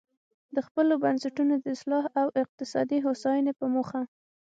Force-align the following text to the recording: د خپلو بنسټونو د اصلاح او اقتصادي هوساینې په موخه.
د 0.55 0.57
خپلو 0.67 0.93
بنسټونو 1.03 1.53
د 1.59 1.65
اصلاح 1.75 2.05
او 2.21 2.27
اقتصادي 2.43 2.97
هوساینې 3.05 3.53
په 3.59 3.65
موخه. 3.73 4.01